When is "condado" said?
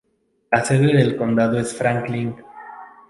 1.15-1.59